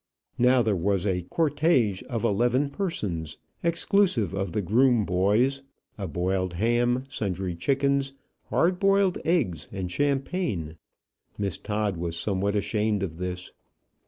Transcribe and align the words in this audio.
Now 0.39 0.63
there 0.63 0.75
was 0.75 1.05
a 1.05 1.27
cortège 1.31 2.01
of 2.07 2.23
eleven 2.23 2.71
persons, 2.71 3.37
exclusive 3.61 4.33
of 4.33 4.51
the 4.51 4.61
groom 4.63 5.05
boys, 5.05 5.61
a 5.95 6.07
boiled 6.07 6.53
ham, 6.53 7.03
sundry 7.07 7.53
chickens, 7.55 8.13
hard 8.45 8.79
boiled 8.79 9.19
eggs, 9.23 9.67
and 9.71 9.91
champagne. 9.91 10.77
Miss 11.37 11.59
Todd 11.59 11.97
was 11.97 12.17
somewhat 12.17 12.55
ashamed 12.55 13.03
of 13.03 13.17
this. 13.17 13.51